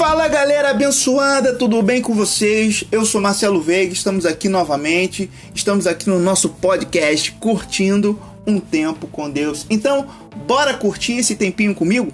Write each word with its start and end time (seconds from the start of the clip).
Fala 0.00 0.26
galera 0.28 0.70
abençoada, 0.70 1.54
tudo 1.54 1.82
bem 1.82 2.00
com 2.00 2.14
vocês? 2.14 2.84
Eu 2.90 3.04
sou 3.04 3.20
Marcelo 3.20 3.60
Veiga, 3.60 3.92
estamos 3.92 4.24
aqui 4.24 4.48
novamente, 4.48 5.30
estamos 5.54 5.86
aqui 5.86 6.08
no 6.08 6.18
nosso 6.18 6.48
podcast 6.48 7.32
curtindo 7.32 8.18
um 8.46 8.58
tempo 8.58 9.06
com 9.06 9.28
Deus. 9.28 9.66
Então, 9.68 10.06
bora 10.46 10.72
curtir 10.72 11.18
esse 11.18 11.36
tempinho 11.36 11.74
comigo? 11.74 12.10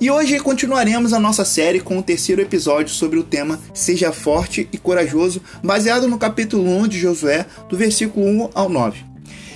E 0.00 0.10
hoje 0.10 0.40
continuaremos 0.40 1.12
a 1.12 1.20
nossa 1.20 1.44
série 1.44 1.78
com 1.78 1.98
o 1.98 2.02
terceiro 2.02 2.40
episódio 2.40 2.94
sobre 2.94 3.18
o 3.18 3.22
tema 3.22 3.60
Seja 3.74 4.12
Forte 4.12 4.66
e 4.72 4.78
Corajoso, 4.78 5.42
baseado 5.62 6.08
no 6.08 6.16
capítulo 6.16 6.66
1 6.66 6.88
de 6.88 6.98
Josué, 6.98 7.44
do 7.68 7.76
versículo 7.76 8.24
1 8.26 8.50
ao 8.54 8.70
9. 8.70 9.04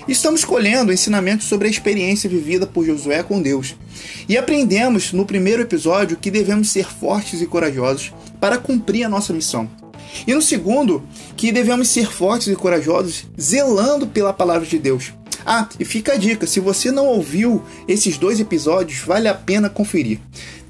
Estamos 0.07 0.45
colhendo 0.45 0.93
ensinamentos 0.93 1.47
sobre 1.47 1.69
a 1.69 1.71
experiência 1.71 2.29
vivida 2.29 2.67
por 2.67 2.85
Josué 2.85 3.23
com 3.23 3.41
Deus. 3.41 3.75
E 4.29 4.37
aprendemos 4.37 5.13
no 5.13 5.27
primeiro 5.27 5.63
episódio 5.63 6.17
que 6.17 6.31
devemos 6.31 6.71
ser 6.71 6.87
fortes 6.87 7.41
e 7.41 7.47
corajosos 7.47 8.13
para 8.41 8.59
cumprir 8.59 9.05
a 9.05 9.09
nossa 9.09 9.33
missão. 9.33 9.69
E 10.27 10.35
no 10.35 10.43
segundo, 10.43 11.03
que 11.37 11.53
devemos 11.53 11.89
ser 11.89 12.11
fortes 12.11 12.49
e 12.49 12.57
corajosos 12.57 13.27
zelando 13.41 14.07
pela 14.07 14.33
palavra 14.33 14.67
de 14.67 14.79
Deus. 14.79 15.13
Ah, 15.45 15.69
e 15.79 15.85
fica 15.85 16.15
a 16.15 16.17
dica: 16.17 16.47
se 16.47 16.61
você 16.61 16.91
não 16.91 17.07
ouviu 17.07 17.63
esses 17.89 18.19
dois 18.19 18.41
episódios, 18.41 19.01
vale 19.01 19.29
a 19.29 19.35
pena 19.35 19.71
conferir. 19.71 20.19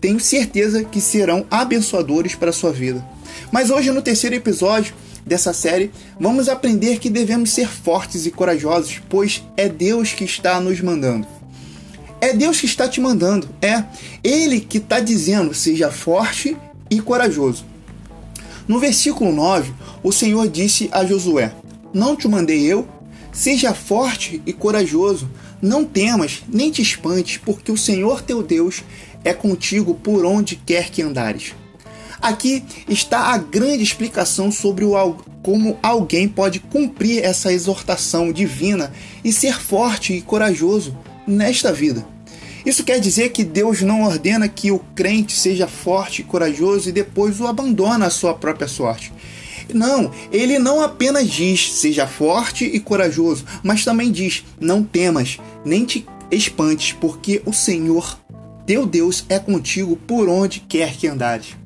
Tenho 0.00 0.20
certeza 0.20 0.84
que 0.84 1.00
serão 1.00 1.46
abençoadores 1.50 2.34
para 2.34 2.50
a 2.50 2.52
sua 2.52 2.72
vida. 2.72 3.04
Mas 3.52 3.70
hoje, 3.70 3.90
no 3.90 4.00
terceiro 4.00 4.36
episódio, 4.36 4.94
dessa 5.26 5.52
série, 5.52 5.90
vamos 6.18 6.48
aprender 6.48 6.98
que 6.98 7.10
devemos 7.10 7.50
ser 7.50 7.68
fortes 7.68 8.26
e 8.26 8.30
corajosos, 8.30 9.00
pois 9.08 9.42
é 9.56 9.68
Deus 9.68 10.12
que 10.12 10.24
está 10.24 10.60
nos 10.60 10.80
mandando. 10.80 11.39
É 12.20 12.34
Deus 12.34 12.60
que 12.60 12.66
está 12.66 12.86
te 12.86 13.00
mandando, 13.00 13.48
é 13.62 13.82
Ele 14.22 14.60
que 14.60 14.78
está 14.78 15.00
dizendo: 15.00 15.54
seja 15.54 15.90
forte 15.90 16.56
e 16.90 17.00
corajoso. 17.00 17.64
No 18.68 18.78
versículo 18.78 19.32
9, 19.32 19.72
o 20.02 20.12
Senhor 20.12 20.46
disse 20.48 20.88
a 20.92 21.04
Josué: 21.04 21.52
Não 21.94 22.14
te 22.14 22.28
mandei 22.28 22.64
eu? 22.64 22.86
Seja 23.32 23.72
forte 23.72 24.42
e 24.44 24.52
corajoso, 24.52 25.30
não 25.62 25.84
temas, 25.84 26.42
nem 26.48 26.70
te 26.70 26.82
espantes, 26.82 27.38
porque 27.38 27.72
o 27.72 27.76
Senhor 27.76 28.22
teu 28.22 28.42
Deus 28.42 28.82
é 29.24 29.32
contigo 29.32 29.94
por 29.94 30.24
onde 30.24 30.56
quer 30.56 30.90
que 30.90 31.00
andares. 31.00 31.54
Aqui 32.20 32.62
está 32.88 33.32
a 33.32 33.38
grande 33.38 33.82
explicação 33.82 34.52
sobre 34.52 34.84
o, 34.84 35.14
como 35.42 35.78
alguém 35.82 36.28
pode 36.28 36.60
cumprir 36.60 37.24
essa 37.24 37.52
exortação 37.52 38.30
divina 38.30 38.92
e 39.24 39.32
ser 39.32 39.58
forte 39.58 40.12
e 40.12 40.20
corajoso 40.20 40.94
nesta 41.30 41.72
vida. 41.72 42.04
Isso 42.64 42.84
quer 42.84 43.00
dizer 43.00 43.30
que 43.30 43.42
Deus 43.42 43.80
não 43.80 44.02
ordena 44.02 44.48
que 44.48 44.70
o 44.70 44.78
crente 44.94 45.32
seja 45.32 45.66
forte 45.66 46.20
e 46.20 46.24
corajoso 46.24 46.88
e 46.88 46.92
depois 46.92 47.40
o 47.40 47.46
abandona 47.46 48.06
à 48.06 48.10
sua 48.10 48.34
própria 48.34 48.68
sorte. 48.68 49.12
Não, 49.72 50.10
ele 50.32 50.58
não 50.58 50.82
apenas 50.82 51.28
diz 51.28 51.72
seja 51.72 52.06
forte 52.06 52.64
e 52.64 52.80
corajoso, 52.80 53.44
mas 53.62 53.84
também 53.84 54.10
diz 54.10 54.44
não 54.60 54.82
temas, 54.82 55.38
nem 55.64 55.84
te 55.84 56.06
espantes, 56.30 56.92
porque 56.92 57.40
o 57.46 57.52
Senhor, 57.52 58.18
teu 58.66 58.84
Deus, 58.84 59.24
é 59.28 59.38
contigo 59.38 59.96
por 59.96 60.28
onde 60.28 60.60
quer 60.60 60.96
que 60.96 61.06
andares. 61.06 61.56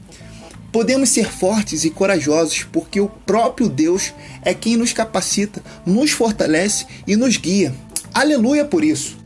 Podemos 0.71 1.09
ser 1.09 1.31
fortes 1.31 1.85
e 1.85 1.91
corajosos 1.91 2.65
porque 2.65 3.01
o 3.01 3.09
próprio 3.09 3.69
Deus 3.69 4.13
é 4.43 4.53
quem 4.53 4.77
nos 4.77 4.93
capacita, 4.93 5.63
nos 5.87 6.11
fortalece 6.11 6.87
e 7.07 7.17
nos 7.17 7.37
guia. 7.37 7.75
Aleluia 8.13 8.65
por 8.65 8.85
isso. 8.85 9.24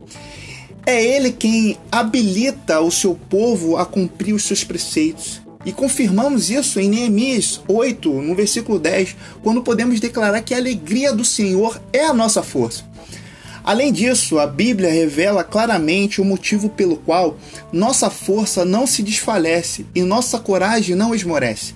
É 0.88 1.04
Ele 1.04 1.32
quem 1.32 1.76
habilita 1.92 2.80
o 2.80 2.90
seu 2.90 3.14
povo 3.14 3.76
a 3.76 3.84
cumprir 3.84 4.32
os 4.32 4.44
seus 4.44 4.64
preceitos. 4.64 5.38
E 5.62 5.70
confirmamos 5.70 6.48
isso 6.48 6.80
em 6.80 6.88
Neemias 6.88 7.60
8, 7.68 8.10
no 8.10 8.34
versículo 8.34 8.78
10, 8.78 9.14
quando 9.42 9.62
podemos 9.62 10.00
declarar 10.00 10.40
que 10.40 10.54
a 10.54 10.56
alegria 10.56 11.12
do 11.12 11.26
Senhor 11.26 11.78
é 11.92 12.06
a 12.06 12.14
nossa 12.14 12.42
força. 12.42 12.86
Além 13.62 13.92
disso, 13.92 14.38
a 14.38 14.46
Bíblia 14.46 14.90
revela 14.90 15.44
claramente 15.44 16.22
o 16.22 16.24
motivo 16.24 16.70
pelo 16.70 16.96
qual 16.96 17.36
nossa 17.70 18.08
força 18.08 18.64
não 18.64 18.86
se 18.86 19.02
desfalece 19.02 19.84
e 19.94 20.00
nossa 20.00 20.38
coragem 20.38 20.96
não 20.96 21.14
esmorece. 21.14 21.74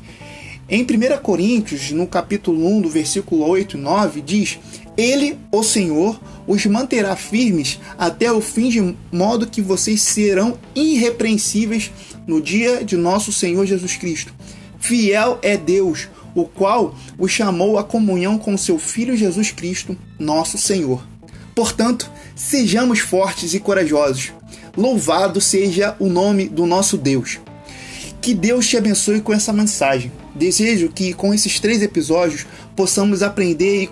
Em 0.70 0.84
1 0.84 1.18
Coríntios, 1.22 1.90
no 1.90 2.06
capítulo 2.06 2.66
1, 2.66 2.80
do 2.80 2.88
versículo 2.88 3.46
8 3.46 3.76
e 3.76 3.80
9, 3.80 4.22
diz: 4.22 4.58
Ele, 4.96 5.36
o 5.52 5.62
Senhor, 5.62 6.18
os 6.47 6.64
manterá 6.66 7.14
firmes 7.16 7.78
até 7.98 8.30
o 8.32 8.41
fim, 8.41 8.69
de 8.69 8.97
modo 9.10 9.47
que 9.47 9.60
vocês 9.60 10.03
serão 10.03 10.58
irrepreensíveis 10.75 11.91
no 12.26 12.41
dia 12.41 12.84
de 12.84 12.97
nosso 12.97 13.32
Senhor 13.32 13.66
Jesus 13.66 13.97
Cristo. 13.97 14.32
Fiel 14.78 15.38
é 15.42 15.56
Deus, 15.56 16.08
o 16.34 16.44
qual 16.44 16.94
os 17.19 17.31
chamou 17.31 17.78
à 17.78 17.84
comunhão 17.84 18.38
com 18.38 18.56
seu 18.56 18.78
Filho 18.78 19.16
Jesus 19.16 19.50
Cristo, 19.50 19.97
nosso 20.19 20.58
Senhor. 20.58 21.06
Portanto, 21.54 22.10
sejamos 22.34 23.00
fortes 23.00 23.54
e 23.54 23.60
corajosos. 23.60 24.32
Louvado 24.76 25.41
seja 25.41 25.94
o 25.98 26.08
nome 26.08 26.48
do 26.48 26.66
nosso 26.66 26.97
Deus. 26.97 27.38
Que 28.20 28.34
Deus 28.34 28.69
te 28.69 28.76
abençoe 28.76 29.20
com 29.20 29.32
essa 29.32 29.52
mensagem. 29.52 30.10
Desejo 30.34 30.88
que 30.88 31.12
com 31.12 31.34
esses 31.34 31.60
três 31.60 31.82
episódios 31.82 32.47
possamos 32.76 33.22
aprender 33.22 33.82
e 33.82 33.90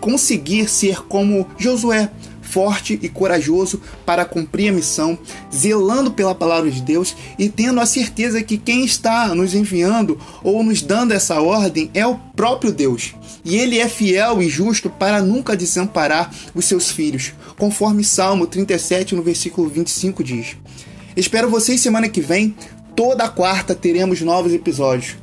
conseguir 0.00 0.68
ser 0.68 1.02
como 1.02 1.46
Josué, 1.58 2.10
forte 2.48 2.98
e 3.02 3.08
corajoso 3.08 3.80
para 4.06 4.24
cumprir 4.24 4.70
a 4.70 4.72
missão, 4.72 5.18
zelando 5.54 6.10
pela 6.10 6.34
palavra 6.34 6.70
de 6.70 6.80
Deus 6.80 7.14
e 7.38 7.48
tendo 7.48 7.80
a 7.80 7.86
certeza 7.86 8.42
que 8.42 8.56
quem 8.56 8.84
está 8.84 9.34
nos 9.34 9.54
enviando 9.54 10.18
ou 10.42 10.62
nos 10.62 10.82
dando 10.82 11.12
essa 11.12 11.40
ordem 11.40 11.90
é 11.92 12.06
o 12.06 12.16
próprio 12.16 12.72
Deus. 12.72 13.14
E 13.44 13.56
ele 13.56 13.78
é 13.78 13.88
fiel 13.88 14.42
e 14.42 14.48
justo 14.48 14.90
para 14.90 15.22
nunca 15.22 15.56
desamparar 15.56 16.30
os 16.54 16.64
seus 16.64 16.90
filhos, 16.90 17.32
conforme 17.56 18.02
Salmo 18.02 18.46
37, 18.46 19.14
no 19.14 19.22
versículo 19.22 19.68
25 19.68 20.24
diz. 20.24 20.56
Espero 21.16 21.50
vocês 21.50 21.80
semana 21.80 22.08
que 22.08 22.20
vem. 22.20 22.54
Toda 22.94 23.28
quarta 23.28 23.74
teremos 23.74 24.20
novos 24.20 24.52
episódios. 24.52 25.16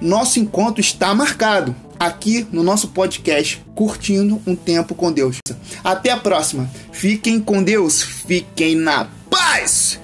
Nosso 0.00 0.38
encontro 0.38 0.80
está 0.80 1.14
marcado 1.14 1.74
aqui 2.06 2.46
no 2.50 2.62
nosso 2.62 2.88
podcast 2.88 3.64
Curtindo 3.74 4.40
um 4.46 4.54
Tempo 4.56 4.94
com 4.94 5.12
Deus. 5.12 5.38
Até 5.84 6.10
a 6.10 6.16
próxima. 6.16 6.68
Fiquem 6.92 7.40
com 7.40 7.62
Deus, 7.62 8.02
fiquem 8.02 8.74
na 8.74 9.08
paz. 9.30 10.01